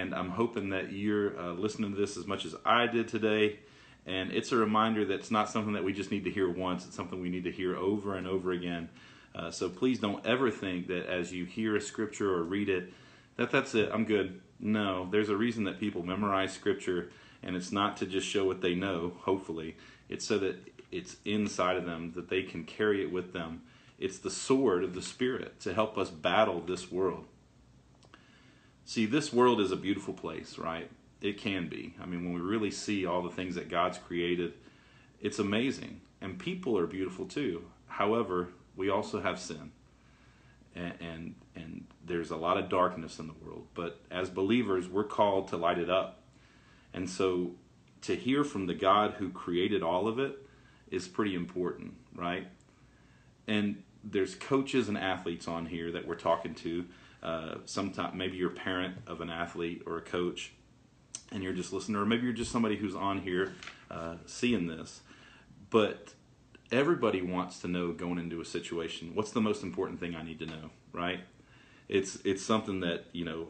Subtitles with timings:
[0.00, 3.58] And I'm hoping that you're uh, listening to this as much as I did today.
[4.06, 6.86] And it's a reminder that it's not something that we just need to hear once,
[6.86, 8.88] it's something we need to hear over and over again.
[9.34, 12.92] Uh, so please don't ever think that as you hear a scripture or read it,
[13.36, 14.40] that that's it, I'm good.
[14.58, 17.10] No, there's a reason that people memorize scripture,
[17.42, 19.76] and it's not to just show what they know, hopefully.
[20.08, 20.56] It's so that
[20.90, 23.62] it's inside of them, that they can carry it with them.
[23.98, 27.26] It's the sword of the Spirit to help us battle this world.
[28.90, 30.90] See, this world is a beautiful place, right?
[31.22, 31.94] It can be.
[32.02, 34.54] I mean, when we really see all the things that God's created,
[35.20, 36.00] it's amazing.
[36.20, 37.66] And people are beautiful too.
[37.86, 39.70] However, we also have sin.
[40.74, 43.68] And, and, and there's a lot of darkness in the world.
[43.74, 46.24] But as believers, we're called to light it up.
[46.92, 47.52] And so
[48.02, 50.36] to hear from the God who created all of it
[50.90, 52.48] is pretty important, right?
[53.46, 56.86] And there's coaches and athletes on here that we're talking to
[57.22, 60.52] uh, sometime maybe you're a parent of an athlete or a coach
[61.32, 63.54] and you're just listening or maybe you're just somebody who's on here
[63.90, 65.00] uh, seeing this
[65.70, 66.14] but
[66.72, 70.38] everybody wants to know going into a situation what's the most important thing i need
[70.38, 71.20] to know right?
[71.88, 73.48] It's it's something that you know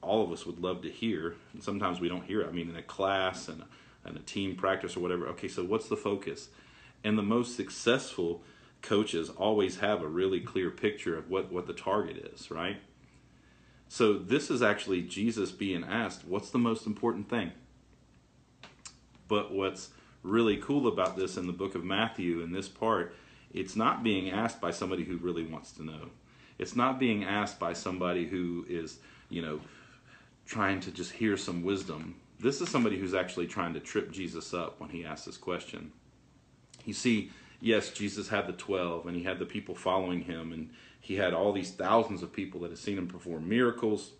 [0.00, 1.36] all of us would love to hear.
[1.52, 2.48] And sometimes we don't hear it.
[2.48, 3.62] I mean in a class and
[4.04, 5.26] and a team practice or whatever.
[5.28, 6.48] Okay so what's the focus?
[7.04, 8.42] And the most successful
[8.82, 12.76] coaches always have a really clear picture of what, what the target is, right?
[13.88, 17.52] So this is actually Jesus being asked, what's the most important thing?
[19.28, 19.90] But what's
[20.22, 23.14] really cool about this in the book of Matthew, in this part,
[23.52, 26.10] it's not being asked by somebody who really wants to know.
[26.58, 29.60] It's not being asked by somebody who is, you know,
[30.46, 32.14] trying to just hear some wisdom.
[32.40, 35.92] This is somebody who's actually trying to trip Jesus up when he asks this question.
[36.84, 37.30] You see,
[37.62, 41.32] yes, Jesus had the 12 and he had the people following him, and he had
[41.32, 44.10] all these thousands of people that had seen him perform miracles.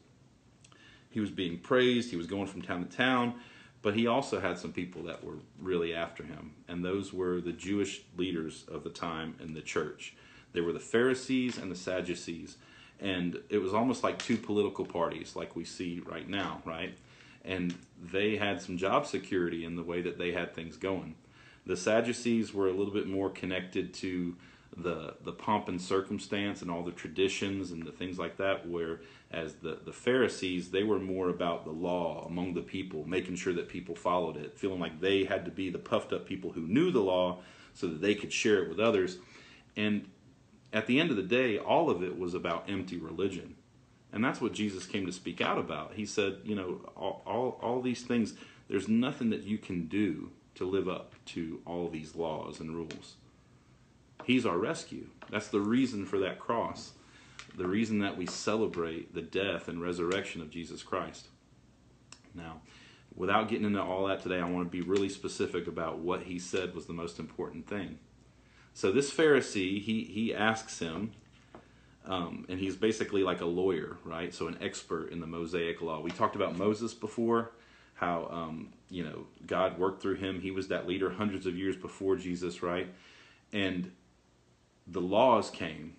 [1.11, 3.35] He was being praised, he was going from town to town,
[3.83, 7.53] but he also had some people that were really after him, and those were the
[7.53, 10.15] Jewish leaders of the time in the church.
[10.53, 12.57] They were the Pharisees and the Sadducees,
[13.01, 16.97] and it was almost like two political parties, like we see right now, right?
[17.45, 21.17] And they had some job security in the way that they had things going
[21.67, 24.37] the Sadducees were a little bit more connected to
[24.77, 29.55] the the pomp and circumstance and all the traditions and the things like that whereas
[29.61, 33.69] the the Pharisees they were more about the law among the people making sure that
[33.69, 36.91] people followed it feeling like they had to be the puffed up people who knew
[36.91, 37.39] the law
[37.75, 39.19] so that they could share it with others.
[39.77, 40.09] And
[40.73, 43.57] at the end of the day all of it was about empty religion.
[44.11, 45.95] And that's what Jesus came to speak out about.
[45.95, 48.35] He said you know all all, all these things
[48.69, 53.15] there's nothing that you can do to live up to all these laws and rules.
[54.25, 55.07] He's our rescue.
[55.31, 56.93] That's the reason for that cross,
[57.57, 61.29] the reason that we celebrate the death and resurrection of Jesus Christ.
[62.35, 62.61] Now,
[63.15, 66.39] without getting into all that today, I want to be really specific about what he
[66.39, 67.99] said was the most important thing.
[68.75, 71.13] So this Pharisee, he he asks him,
[72.07, 74.33] um, and he's basically like a lawyer, right?
[74.33, 76.01] So an expert in the Mosaic law.
[76.01, 77.53] We talked about Moses before
[77.95, 80.41] how um, you know God worked through him.
[80.41, 82.89] He was that leader hundreds of years before Jesus, right?
[83.53, 83.93] And
[84.87, 85.97] the laws came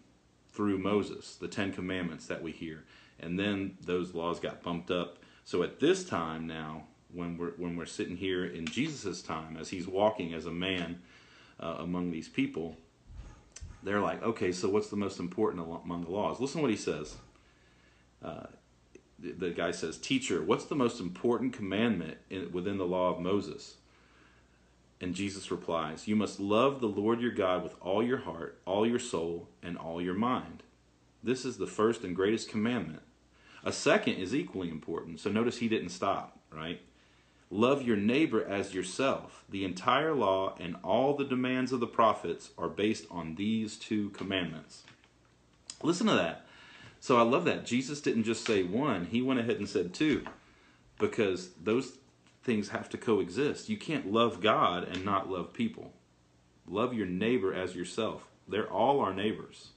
[0.51, 2.83] through Moses, the Ten Commandments that we hear,
[3.19, 5.17] and then those laws got bumped up.
[5.45, 9.69] So at this time now, when we're when we're sitting here in Jesus' time, as
[9.69, 11.01] he's walking as a man
[11.59, 12.77] uh, among these people,
[13.83, 16.39] they're like, okay, so what's the most important among the laws?
[16.39, 17.15] Listen to what he says.
[18.23, 18.45] Uh,
[19.31, 23.75] the guy says, Teacher, what's the most important commandment in, within the law of Moses?
[24.99, 28.87] And Jesus replies, You must love the Lord your God with all your heart, all
[28.87, 30.63] your soul, and all your mind.
[31.23, 33.01] This is the first and greatest commandment.
[33.63, 35.19] A second is equally important.
[35.19, 36.81] So notice he didn't stop, right?
[37.49, 39.45] Love your neighbor as yourself.
[39.49, 44.09] The entire law and all the demands of the prophets are based on these two
[44.09, 44.83] commandments.
[45.81, 46.42] Listen to that.
[47.03, 47.65] So I love that.
[47.65, 50.23] Jesus didn't just say one, he went ahead and said two
[50.97, 51.97] because those
[52.43, 53.67] things have to coexist.
[53.67, 55.91] You can't love God and not love people.
[56.65, 58.29] Love your neighbor as yourself.
[58.47, 59.71] They're all our neighbors.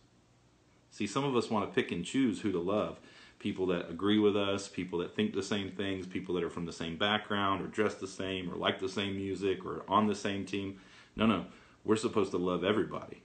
[0.93, 3.01] See, some of us want to pick and choose who to love.
[3.41, 6.65] People that agree with us, people that think the same things, people that are from
[6.65, 10.15] the same background or dress the same or like the same music or on the
[10.15, 10.79] same team.
[11.17, 11.47] No, no.
[11.85, 13.25] We're supposed to love everybody.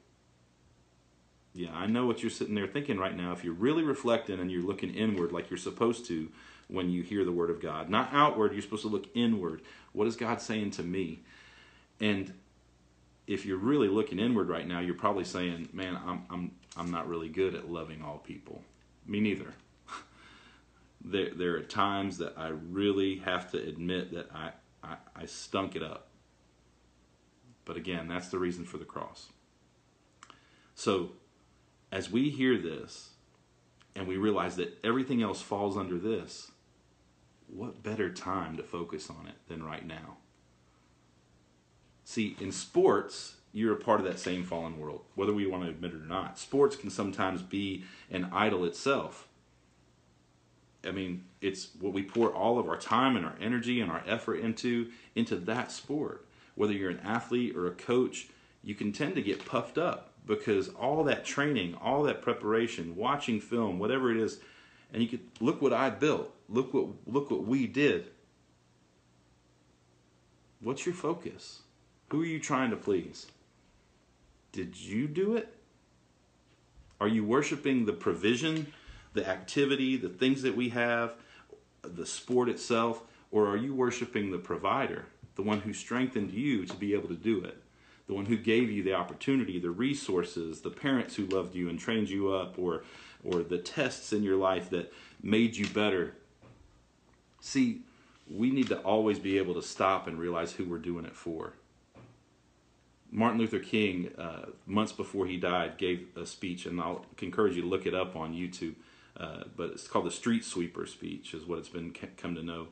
[1.54, 3.34] Yeah, I know what you're sitting there thinking right now.
[3.34, 6.30] If you're really reflecting and you're looking inward like you're supposed to
[6.68, 9.62] when you hear the word of God, not outward, you're supposed to look inward.
[9.92, 11.20] What is God saying to me?
[12.00, 12.34] And
[13.28, 17.08] if you're really looking inward right now, you're probably saying, "Man, I'm I'm I'm not
[17.08, 18.64] really good at loving all people."
[19.06, 19.54] Me neither.
[21.04, 24.52] there, there are times that I really have to admit that I,
[24.84, 26.08] I, I stunk it up.
[27.66, 29.28] But again, that's the reason for the cross.
[30.76, 31.12] So,
[31.92, 33.10] as we hear this
[33.96, 36.52] and we realize that everything else falls under this,
[37.48, 40.18] what better time to focus on it than right now?
[42.06, 45.70] See, in sports, you're a part of that same fallen world, whether we want to
[45.70, 46.40] admit it or not.
[46.40, 49.28] Sports can sometimes be an idol itself.
[50.86, 54.04] I mean, it's what we pour all of our time and our energy and our
[54.08, 56.26] effort into into that sport.
[56.56, 58.30] Whether you're an athlete or a coach,
[58.64, 63.40] you can tend to get puffed up because all that training, all that preparation, watching
[63.40, 64.40] film, whatever it is,
[64.94, 66.34] and you could look what I built.
[66.50, 68.08] Look what look what we did.
[70.62, 71.62] What's your focus?
[72.10, 73.28] Who are you trying to please?
[74.52, 75.56] Did you do it?
[77.00, 78.72] Are you worshiping the provision,
[79.14, 81.16] the activity, the things that we have,
[81.82, 83.02] the sport itself,
[83.32, 87.16] or are you worshiping the provider, the one who strengthened you to be able to
[87.16, 87.58] do it?
[88.12, 91.80] The one who gave you the opportunity, the resources, the parents who loved you and
[91.80, 92.84] trained you up, or,
[93.24, 94.92] or the tests in your life that
[95.24, 96.16] made you better.
[97.40, 97.84] See,
[98.30, 101.54] we need to always be able to stop and realize who we're doing it for.
[103.10, 107.62] Martin Luther King, uh, months before he died, gave a speech, and I'll encourage you
[107.62, 108.76] to look it up on YouTube.
[109.16, 112.68] Uh, but it's called the Street Sweeper speech, is what it's been come to know.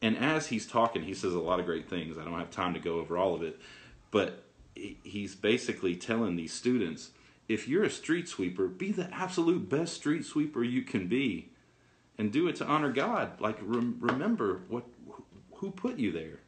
[0.00, 2.16] And as he's talking, he says a lot of great things.
[2.16, 3.60] I don't have time to go over all of it,
[4.10, 4.44] but
[5.02, 7.10] he's basically telling these students,
[7.48, 11.50] if you're a street sweeper, be the absolute best street sweeper you can be,
[12.16, 13.40] and do it to honor God.
[13.40, 14.84] Like rem- remember what
[15.54, 16.40] who put you there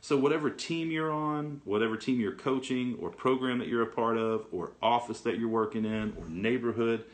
[0.00, 4.16] so, whatever team you're on, whatever team you're coaching, or program that you're a part
[4.16, 7.04] of, or office that you're working in, or neighborhood,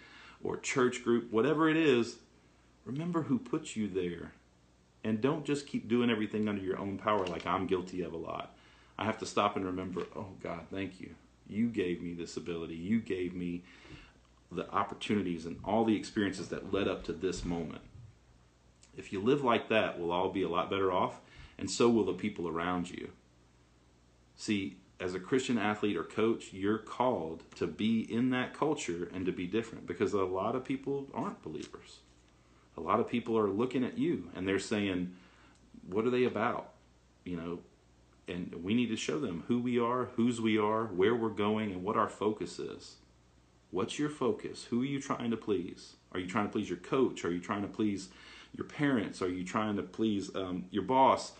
[0.43, 2.17] or church group, whatever it is,
[2.85, 4.33] remember who put you there.
[5.03, 8.19] And don't just keep doing everything under your own power like I'm guilty of a
[8.19, 8.55] lot.
[8.99, 11.15] I have to stop and remember, oh God, thank you.
[11.49, 12.77] You gave me this ability.
[12.77, 13.63] You gave me
[14.51, 17.83] the opportunities and all the experiences that led up to this moment.
[18.97, 21.21] If you live like that, we'll all be a lot better off
[21.59, 23.11] and so will the people around you.
[24.37, 29.27] See, as a Christian athlete or coach, you're called to be in that culture and
[29.27, 31.99] to be different because a lot of people aren't believers.
[32.77, 35.15] A lot of people are looking at you and they're saying,
[35.89, 36.71] What are they about?
[37.25, 37.59] You know,
[38.29, 41.73] and we need to show them who we are, whose we are, where we're going,
[41.73, 42.97] and what our focus is.
[43.71, 44.65] What's your focus?
[44.71, 45.97] Who are you trying to please?
[46.13, 47.25] Are you trying to please your coach?
[47.25, 48.09] Are you trying to please
[48.57, 49.21] your parents?
[49.21, 51.33] Are you trying to please um, your boss?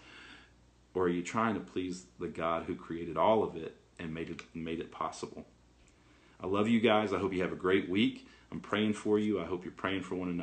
[0.95, 4.31] Or are you trying to please the God who created all of it and made
[4.31, 5.47] it made it possible?
[6.41, 7.13] I love you guys.
[7.13, 8.29] I hope you have a great week.
[8.53, 9.41] I'm praying for you.
[9.41, 10.43] I hope you're praying for one another.